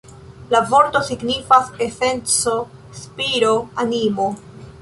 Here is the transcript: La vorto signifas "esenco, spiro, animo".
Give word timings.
La 0.53 0.61
vorto 0.69 1.01
signifas 1.09 1.69
"esenco, 1.87 2.57
spiro, 3.03 3.55
animo". 3.85 4.31